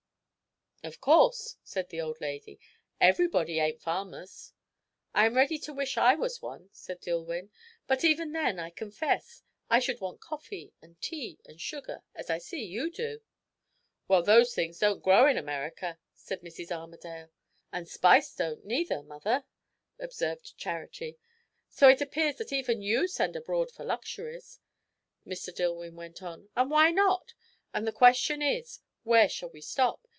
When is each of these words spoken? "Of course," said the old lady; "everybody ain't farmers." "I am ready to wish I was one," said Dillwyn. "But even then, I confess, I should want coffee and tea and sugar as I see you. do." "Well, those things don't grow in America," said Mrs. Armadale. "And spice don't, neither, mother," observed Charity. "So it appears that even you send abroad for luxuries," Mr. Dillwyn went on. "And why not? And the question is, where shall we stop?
"Of 0.83 0.99
course," 0.99 1.57
said 1.63 1.89
the 1.89 2.01
old 2.01 2.19
lady; 2.21 2.59
"everybody 2.99 3.59
ain't 3.59 3.79
farmers." 3.83 4.51
"I 5.13 5.27
am 5.27 5.35
ready 5.35 5.59
to 5.59 5.73
wish 5.75 5.95
I 5.95 6.15
was 6.15 6.41
one," 6.41 6.71
said 6.73 7.01
Dillwyn. 7.01 7.51
"But 7.85 8.03
even 8.03 8.31
then, 8.31 8.57
I 8.59 8.71
confess, 8.71 9.43
I 9.69 9.77
should 9.77 10.01
want 10.01 10.21
coffee 10.21 10.73
and 10.81 10.99
tea 10.99 11.37
and 11.45 11.61
sugar 11.61 12.01
as 12.15 12.31
I 12.31 12.39
see 12.39 12.63
you. 12.65 12.89
do." 12.89 13.21
"Well, 14.07 14.23
those 14.23 14.55
things 14.55 14.79
don't 14.79 15.03
grow 15.03 15.27
in 15.27 15.37
America," 15.37 15.99
said 16.15 16.41
Mrs. 16.41 16.71
Armadale. 16.71 17.29
"And 17.71 17.87
spice 17.87 18.33
don't, 18.33 18.65
neither, 18.65 19.03
mother," 19.03 19.43
observed 19.99 20.57
Charity. 20.57 21.19
"So 21.69 21.89
it 21.89 22.01
appears 22.01 22.37
that 22.37 22.51
even 22.51 22.81
you 22.81 23.07
send 23.07 23.35
abroad 23.35 23.69
for 23.71 23.83
luxuries," 23.85 24.59
Mr. 25.27 25.53
Dillwyn 25.53 25.93
went 25.93 26.23
on. 26.23 26.49
"And 26.55 26.71
why 26.71 26.89
not? 26.89 27.35
And 27.71 27.85
the 27.85 27.91
question 27.93 28.41
is, 28.41 28.79
where 29.03 29.29
shall 29.29 29.51
we 29.51 29.61
stop? 29.61 30.07